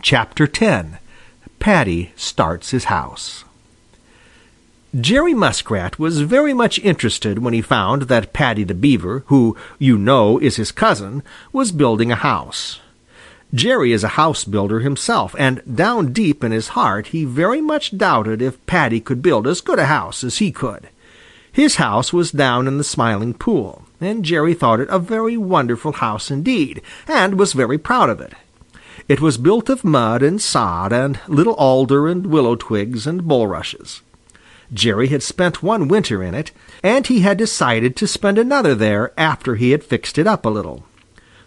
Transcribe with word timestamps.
CHAPTER 0.00 0.48
X 0.52 0.88
Paddy 1.58 2.12
Starts 2.14 2.70
His 2.70 2.84
House 2.84 3.44
Jerry 4.98 5.34
Muskrat 5.34 5.98
was 5.98 6.20
very 6.20 6.54
much 6.54 6.78
interested 6.78 7.40
when 7.40 7.52
he 7.52 7.60
found 7.60 8.02
that 8.02 8.32
Paddy 8.32 8.64
the 8.64 8.74
Beaver, 8.74 9.24
who 9.26 9.56
you 9.78 9.98
know 9.98 10.38
is 10.38 10.56
his 10.56 10.72
cousin, 10.72 11.22
was 11.52 11.72
building 11.72 12.12
a 12.12 12.16
house. 12.16 12.80
Jerry 13.52 13.92
is 13.92 14.04
a 14.04 14.16
house 14.16 14.44
builder 14.44 14.80
himself, 14.80 15.34
and 15.38 15.62
down 15.74 16.12
deep 16.12 16.44
in 16.44 16.52
his 16.52 16.68
heart 16.68 17.08
he 17.08 17.24
very 17.24 17.60
much 17.60 17.98
doubted 17.98 18.40
if 18.40 18.64
Paddy 18.66 19.00
could 19.00 19.20
build 19.20 19.46
as 19.46 19.60
good 19.60 19.78
a 19.78 19.86
house 19.86 20.22
as 20.22 20.38
he 20.38 20.52
could. 20.52 20.88
His 21.50 21.76
house 21.76 22.12
was 22.12 22.30
down 22.30 22.68
in 22.68 22.78
the 22.78 22.84
Smiling 22.84 23.34
Pool, 23.34 23.84
and 24.00 24.24
Jerry 24.24 24.54
thought 24.54 24.80
it 24.80 24.88
a 24.90 24.98
very 24.98 25.36
wonderful 25.36 25.92
house 25.92 26.30
indeed, 26.30 26.82
and 27.08 27.38
was 27.38 27.52
very 27.52 27.78
proud 27.78 28.10
of 28.10 28.20
it. 28.20 28.32
It 29.08 29.22
was 29.22 29.38
built 29.38 29.70
of 29.70 29.84
mud 29.84 30.22
and 30.22 30.38
sod 30.38 30.92
and 30.92 31.18
little 31.26 31.54
alder 31.54 32.06
and 32.08 32.26
willow 32.26 32.56
twigs 32.56 33.06
and 33.06 33.26
bulrushes. 33.26 34.02
Jerry 34.70 35.08
had 35.08 35.22
spent 35.22 35.62
one 35.62 35.88
winter 35.88 36.22
in 36.22 36.34
it, 36.34 36.50
and 36.82 37.06
he 37.06 37.20
had 37.20 37.38
decided 37.38 37.96
to 37.96 38.06
spend 38.06 38.36
another 38.36 38.74
there 38.74 39.12
after 39.18 39.54
he 39.54 39.70
had 39.70 39.82
fixed 39.82 40.18
it 40.18 40.26
up 40.26 40.44
a 40.44 40.50
little. 40.50 40.84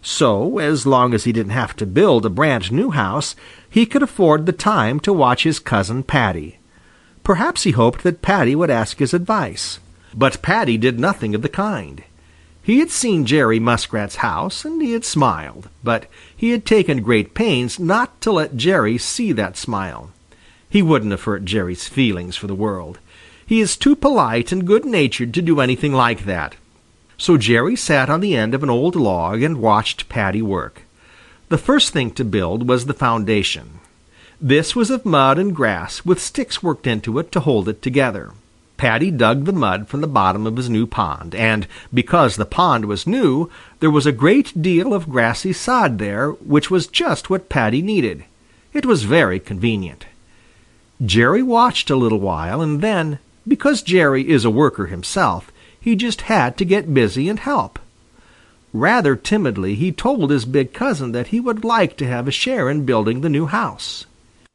So, 0.02 0.58
as 0.58 0.88
long 0.88 1.14
as 1.14 1.26
he 1.26 1.32
didn't 1.32 1.52
have 1.52 1.76
to 1.76 1.86
build 1.86 2.26
a 2.26 2.32
brand 2.32 2.72
new 2.72 2.90
house, 2.90 3.36
he 3.70 3.86
could 3.86 4.02
afford 4.02 4.48
the 4.48 4.52
time 4.52 5.00
to 5.02 5.14
watch 5.14 5.44
his 5.44 5.60
cousin 5.60 6.02
Paddy. 6.02 6.58
Perhaps 7.24 7.62
he 7.62 7.72
hoped 7.72 8.02
that 8.02 8.24
Paddy 8.24 8.56
would 8.56 8.72
ask 8.72 8.98
his 8.98 9.14
advice. 9.14 9.80
But 10.16 10.42
Paddy 10.42 10.80
did 10.80 11.00
nothing 11.00 11.36
of 11.36 11.44
the 11.44 11.50
kind. 11.50 12.04
He 12.64 12.80
had 12.80 12.92
seen 12.92 13.26
Jerry 13.26 13.60
Muskrat's 13.60 14.18
house, 14.18 14.64
and 14.66 14.82
he 14.82 14.94
had 14.94 15.04
smiled, 15.04 15.70
but 15.84 16.06
he 16.36 16.52
had 16.52 16.66
taken 16.66 17.02
great 17.02 17.34
pains 17.34 17.80
not 17.80 18.22
to 18.22 18.32
let 18.32 18.56
Jerry 18.56 18.98
see 18.98 19.32
that 19.32 19.58
smile. 19.58 20.12
He 20.70 20.82
wouldn't 20.82 21.12
have 21.12 21.24
hurt 21.24 21.44
Jerry's 21.44 21.88
feelings 21.88 22.36
for 22.36 22.48
the 22.48 22.56
world. 22.56 23.00
He 23.46 23.60
is 23.60 23.76
too 23.76 23.96
polite 23.96 24.52
and 24.52 24.66
good-natured 24.66 25.34
to 25.34 25.42
do 25.42 25.60
anything 25.60 25.92
like 25.92 26.26
that. 26.26 26.56
So 27.18 27.38
Jerry 27.38 27.76
sat 27.76 28.10
on 28.10 28.22
the 28.22 28.36
end 28.36 28.54
of 28.54 28.64
an 28.64 28.70
old 28.70 28.96
log 28.96 29.42
and 29.42 29.60
watched 29.60 30.08
Paddy 30.08 30.42
work. 30.42 30.84
The 31.50 31.58
first 31.58 31.92
thing 31.92 32.12
to 32.12 32.24
build 32.24 32.70
was 32.70 32.86
the 32.86 32.94
foundation. 32.94 33.80
This 34.40 34.76
was 34.76 34.90
of 34.90 35.06
mud 35.06 35.38
and 35.38 35.56
grass 35.56 36.06
with 36.06 36.22
sticks 36.22 36.64
worked 36.64 36.88
into 36.88 37.20
it 37.20 37.32
to 37.34 37.42
hold 37.42 37.68
it 37.68 37.82
together. 37.82 38.32
Paddy 38.82 39.12
dug 39.12 39.46
the 39.46 39.54
mud 39.54 39.88
from 39.88 40.02
the 40.02 40.08
bottom 40.08 40.48
of 40.48 40.58
his 40.58 40.68
new 40.68 40.88
pond, 40.88 41.36
and 41.36 41.68
because 41.94 42.36
the 42.36 42.48
pond 42.48 42.86
was 42.86 43.06
new, 43.06 43.48
there 43.80 43.92
was 43.92 44.08
a 44.08 44.12
great 44.12 44.60
deal 44.60 44.92
of 44.92 45.08
grassy 45.08 45.54
sod 45.54 46.00
there, 46.00 46.32
which 46.32 46.72
was 46.72 46.88
just 46.88 47.30
what 47.30 47.48
Paddy 47.48 47.84
needed. 47.84 48.26
It 48.74 48.88
was 48.88 49.04
very 49.04 49.40
convenient. 49.40 50.08
Jerry 51.00 51.44
watched 51.44 51.92
a 51.92 51.96
little 51.96 52.20
while, 52.20 52.60
and 52.60 52.82
then 52.82 53.20
because 53.48 53.84
Jerry 53.84 54.28
is 54.28 54.46
a 54.46 54.50
worker 54.50 54.88
himself, 54.88 55.52
he 55.80 55.96
just 55.96 56.22
had 56.22 56.58
to 56.58 56.66
get 56.66 56.92
busy 56.92 57.30
and 57.30 57.38
help. 57.38 57.78
Rather 58.74 59.16
timidly 59.16 59.76
he 59.76 59.92
told 59.92 60.32
his 60.32 60.46
big 60.46 60.74
cousin 60.74 61.12
that 61.12 61.28
he 61.28 61.40
would 61.40 61.64
like 61.64 61.98
to 61.98 62.08
have 62.08 62.28
a 62.28 62.32
share 62.32 62.68
in 62.68 62.88
building 62.88 63.22
the 63.22 63.30
new 63.30 63.46
house. 63.46 64.08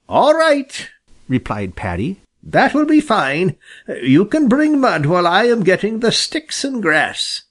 "All 0.08 0.34
right," 0.34 0.88
replied 1.28 1.76
Paddy. 1.76 2.18
"That 2.48 2.74
will 2.74 2.84
be 2.84 3.00
fine. 3.00 3.56
You 3.88 4.24
can 4.24 4.46
bring 4.46 4.80
mud 4.80 5.04
while 5.06 5.26
I 5.26 5.46
am 5.46 5.64
getting 5.64 5.98
the 5.98 6.12
sticks 6.12 6.62
and 6.62 6.80
grass." 6.80 7.42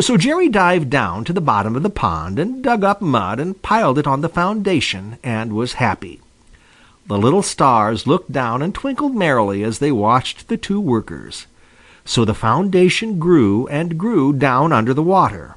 So 0.00 0.18
Jerry 0.18 0.50
dived 0.50 0.90
down 0.90 1.24
to 1.24 1.32
the 1.32 1.40
bottom 1.40 1.76
of 1.76 1.82
the 1.82 1.88
pond 1.88 2.38
and 2.38 2.62
dug 2.62 2.84
up 2.84 3.00
mud 3.00 3.40
and 3.40 3.62
piled 3.62 3.98
it 3.98 4.06
on 4.06 4.20
the 4.20 4.28
foundation 4.28 5.16
and 5.24 5.54
was 5.54 5.80
happy. 5.80 6.20
The 7.06 7.16
little 7.16 7.42
stars 7.42 8.06
looked 8.06 8.30
down 8.30 8.60
and 8.60 8.74
twinkled 8.74 9.14
merrily 9.14 9.62
as 9.62 9.78
they 9.78 9.90
watched 9.90 10.48
the 10.48 10.58
two 10.58 10.78
workers. 10.78 11.46
So 12.04 12.26
the 12.26 12.34
foundation 12.34 13.18
grew 13.18 13.66
and 13.68 13.96
grew 13.96 14.34
down 14.34 14.74
under 14.74 14.92
the 14.92 15.02
water. 15.02 15.56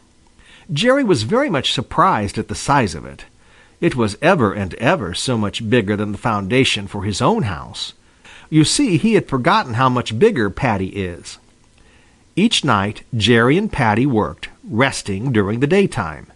Jerry 0.71 1.03
was 1.03 1.23
very 1.23 1.49
much 1.49 1.73
surprised 1.73 2.37
at 2.37 2.47
the 2.47 2.55
size 2.55 2.95
of 2.95 3.05
it. 3.05 3.25
It 3.81 3.97
was 3.97 4.17
ever 4.21 4.53
and 4.53 4.73
ever 4.75 5.13
so 5.13 5.37
much 5.37 5.69
bigger 5.69 5.97
than 5.97 6.13
the 6.13 6.17
foundation 6.17 6.87
for 6.87 7.03
his 7.03 7.21
own 7.21 7.43
house. 7.43 7.91
You 8.49 8.63
see, 8.63 8.97
he 8.97 9.13
had 9.13 9.27
forgotten 9.27 9.75
how 9.75 9.89
much 9.89 10.19
bigger 10.19 10.49
Paddy 10.49 10.89
is. 10.89 11.37
Each 12.35 12.63
night 12.65 13.03
Jerry 13.15 13.57
and 13.57 13.71
Paddy 13.71 14.05
worked, 14.05 14.49
resting 14.63 15.31
during 15.31 15.61
the 15.61 15.67
daytime. 15.67 16.27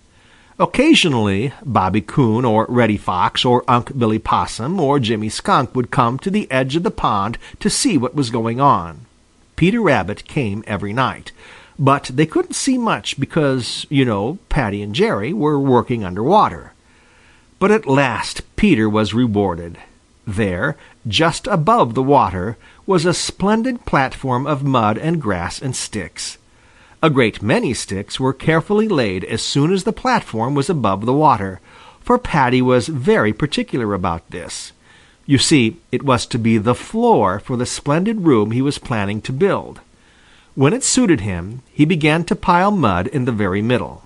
Occasionally 0.58 1.54
Bobby 1.64 2.02
Coon 2.02 2.44
or 2.44 2.66
Reddy 2.68 2.98
Fox 2.98 3.46
or 3.46 3.64
Unc' 3.68 3.98
Billy 3.98 4.20
Possum 4.20 4.80
or 4.80 5.00
Jimmy 5.00 5.30
Skunk 5.30 5.74
would 5.74 5.92
come 5.92 6.20
to 6.20 6.30
the 6.30 6.52
edge 6.52 6.76
of 6.76 6.84
the 6.84 6.92
pond 6.92 7.38
to 7.60 7.70
see 7.70 7.98
what 7.98 8.16
was 8.16 8.30
going 8.30 8.60
on. 8.60 9.06
Peter 9.56 9.82
Rabbit 9.82 10.26
came 10.26 10.64
every 10.68 10.94
night, 10.94 11.32
but 11.78 12.12
they 12.14 12.26
couldn't 12.26 12.56
see 12.56 12.78
much 12.78 13.20
because, 13.20 13.86
you 13.90 14.04
know, 14.04 14.38
Paddy 14.50 14.82
and 14.82 14.96
Jerry 14.96 15.32
were 15.32 15.60
working 15.60 16.04
under 16.04 16.24
water. 16.24 16.74
But 17.60 17.72
at 17.72 17.86
last 17.86 18.42
Peter 18.56 18.90
was 18.90 19.14
rewarded. 19.14 19.78
There, 20.30 20.78
just 21.08 21.48
above 21.48 21.96
the 21.96 22.04
water, 22.04 22.56
was 22.86 23.04
a 23.04 23.16
splendid 23.16 23.86
platform 23.88 24.46
of 24.46 24.64
mud 24.64 24.96
and 24.96 25.20
grass 25.20 25.60
and 25.60 25.76
sticks. 25.76 26.38
A 27.02 27.10
great 27.10 27.42
many 27.42 27.74
sticks 27.74 28.20
were 28.20 28.32
carefully 28.32 28.88
laid 28.88 29.24
as 29.24 29.42
soon 29.42 29.74
as 29.74 29.86
the 29.86 29.92
platform 29.92 30.54
was 30.54 30.70
above 30.70 31.08
the 31.08 31.14
water, 31.14 31.60
for 32.00 32.20
Paddy 32.20 32.62
was 32.62 32.88
very 32.88 33.34
particular 33.34 33.96
about 33.96 34.30
this. 34.30 34.72
You 35.26 35.40
see, 35.40 35.78
it 35.92 36.04
was 36.04 36.28
to 36.28 36.38
be 36.38 36.60
the 36.60 36.76
floor 36.76 37.40
for 37.40 37.58
the 37.58 37.66
splendid 37.66 38.22
room 38.22 38.52
he 38.52 38.62
was 38.62 38.78
planning 38.78 39.22
to 39.22 39.34
build. 39.34 39.80
When 40.54 40.74
it 40.74 40.84
suited 40.84 41.22
him, 41.22 41.64
he 41.74 41.86
began 41.86 42.24
to 42.26 42.36
pile 42.36 42.70
mud 42.70 43.08
in 43.08 43.26
the 43.26 43.32
very 43.32 43.64
middle. 43.64 44.04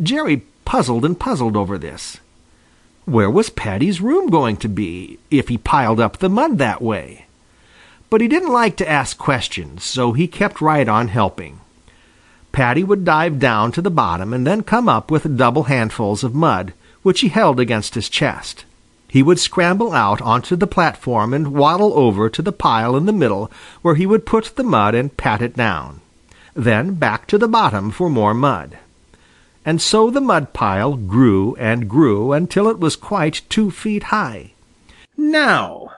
Jerry 0.00 0.42
puzzled 0.64 1.04
and 1.04 1.18
puzzled 1.18 1.56
over 1.56 1.76
this. 1.76 2.18
Where 3.06 3.30
was 3.30 3.50
Paddy's 3.50 4.00
room 4.00 4.30
going 4.30 4.56
to 4.56 4.68
be, 4.68 5.20
if 5.30 5.46
he 5.46 5.58
piled 5.58 6.00
up 6.00 6.18
the 6.18 6.28
mud 6.28 6.58
that 6.58 6.82
way? 6.82 7.26
But 8.10 8.20
he 8.20 8.26
didn't 8.26 8.52
like 8.52 8.76
to 8.78 8.90
ask 8.90 9.16
questions, 9.16 9.84
so 9.84 10.12
he 10.12 10.26
kept 10.26 10.60
right 10.60 10.88
on 10.88 11.06
helping. 11.06 11.60
Paddy 12.50 12.82
would 12.82 13.04
dive 13.04 13.38
down 13.38 13.70
to 13.72 13.80
the 13.80 13.92
bottom 13.92 14.32
and 14.32 14.44
then 14.44 14.64
come 14.64 14.88
up 14.88 15.08
with 15.08 15.36
double 15.36 15.64
handfuls 15.64 16.24
of 16.24 16.34
mud, 16.34 16.72
which 17.04 17.20
he 17.20 17.28
held 17.28 17.60
against 17.60 17.94
his 17.94 18.08
chest. 18.08 18.64
He 19.06 19.22
would 19.22 19.38
scramble 19.38 19.92
out 19.92 20.20
onto 20.20 20.56
the 20.56 20.66
platform 20.66 21.32
and 21.32 21.54
waddle 21.54 21.92
over 21.94 22.28
to 22.28 22.42
the 22.42 22.50
pile 22.50 22.96
in 22.96 23.06
the 23.06 23.12
middle 23.12 23.52
where 23.82 23.94
he 23.94 24.04
would 24.04 24.26
put 24.26 24.56
the 24.56 24.64
mud 24.64 24.96
and 24.96 25.16
pat 25.16 25.42
it 25.42 25.54
down. 25.54 26.00
Then 26.54 26.94
back 26.94 27.28
to 27.28 27.38
the 27.38 27.46
bottom 27.46 27.92
for 27.92 28.10
more 28.10 28.34
mud. 28.34 28.78
And 29.66 29.82
so 29.82 30.10
the 30.10 30.20
mud 30.20 30.52
pile 30.52 30.94
grew 30.94 31.56
and 31.56 31.88
grew 31.88 32.32
until 32.32 32.68
it 32.68 32.78
was 32.78 32.94
quite 32.94 33.42
two 33.48 33.72
feet 33.72 34.04
high. 34.04 34.52
"Now," 35.16 35.90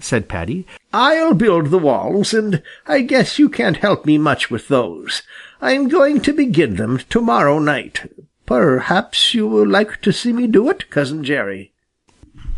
said 0.00 0.28
Paddy, 0.28 0.66
"I'll 0.92 1.32
build 1.32 1.66
the 1.66 1.78
walls, 1.78 2.34
and 2.34 2.60
I 2.84 3.02
guess 3.02 3.38
you 3.38 3.48
can't 3.48 3.76
help 3.76 4.04
me 4.04 4.18
much 4.18 4.50
with 4.50 4.66
those. 4.66 5.22
I'm 5.60 5.86
going 5.86 6.20
to 6.22 6.32
begin 6.32 6.74
them 6.74 6.98
to-morrow 7.10 7.60
night. 7.60 8.10
Perhaps 8.44 9.34
you 9.34 9.46
will 9.46 9.68
like 9.68 10.00
to 10.02 10.12
see 10.12 10.32
me 10.32 10.48
do 10.48 10.68
it, 10.68 10.90
Cousin 10.90 11.22
Jerry." 11.22 11.70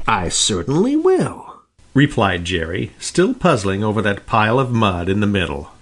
"I 0.09 0.31
certainly 0.31 0.97
will," 0.97 1.61
replied 1.93 2.47
Jerry, 2.47 2.93
still 2.99 3.35
puzzling 3.35 3.85
over 3.85 4.01
that 4.01 4.25
pile 4.25 4.59
of 4.59 4.73
mud 4.73 5.11
in 5.11 5.21
the 5.21 5.27
middle. 5.27 5.73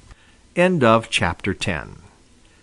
End 0.57 0.83
of 0.83 1.09
chapter 1.09 1.55
10 1.55 2.02